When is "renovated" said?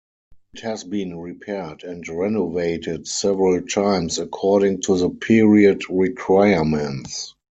2.09-3.07